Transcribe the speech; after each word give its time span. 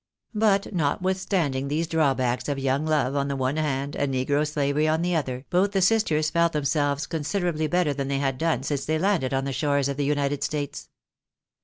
But 0.33 0.73
notwithstanding 0.73 1.67
these 1.67 1.85
drawbacks 1.85 2.49
of 2.49 2.57
young 2.57 2.87
love 2.87 3.15
on 3.15 3.27
the 3.27 3.35
one 3.35 3.57
hand, 3.57 3.95
and 3.95 4.11
negro 4.11 4.47
slavery 4.51 4.87
on 4.87 5.03
the 5.03 5.15
other, 5.15 5.45
both 5.51 5.73
the 5.73 5.81
sisters 5.83 6.31
felt 6.31 6.53
themselves 6.53 7.05
considerably 7.05 7.67
better 7.67 7.93
than 7.93 8.07
they 8.07 8.17
had 8.17 8.39
done 8.39 8.63
since 8.63 8.83
they 8.85 8.97
landed 8.97 9.31
on 9.31 9.45
the 9.45 9.53
shores 9.53 9.87
of 9.89 9.97
the 9.97 10.05
United 10.05 10.43
States. 10.43 10.89